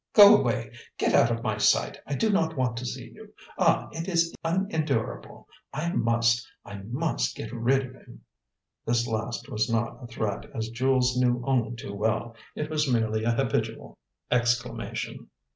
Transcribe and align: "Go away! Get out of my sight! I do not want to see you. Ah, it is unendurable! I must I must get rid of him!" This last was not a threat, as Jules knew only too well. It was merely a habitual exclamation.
"Go 0.13 0.35
away! 0.35 0.71
Get 0.97 1.13
out 1.13 1.29
of 1.29 1.43
my 1.43 1.59
sight! 1.59 1.99
I 2.07 2.15
do 2.15 2.31
not 2.31 2.57
want 2.57 2.75
to 2.77 2.87
see 2.87 3.11
you. 3.13 3.31
Ah, 3.59 3.87
it 3.91 4.07
is 4.07 4.33
unendurable! 4.43 5.47
I 5.71 5.93
must 5.93 6.49
I 6.65 6.79
must 6.87 7.35
get 7.35 7.53
rid 7.53 7.85
of 7.85 7.93
him!" 7.93 8.21
This 8.83 9.05
last 9.05 9.47
was 9.47 9.69
not 9.71 10.03
a 10.03 10.07
threat, 10.07 10.49
as 10.55 10.69
Jules 10.69 11.15
knew 11.21 11.43
only 11.45 11.75
too 11.75 11.93
well. 11.93 12.35
It 12.55 12.67
was 12.67 12.91
merely 12.91 13.23
a 13.25 13.31
habitual 13.33 13.95
exclamation. 14.31 15.29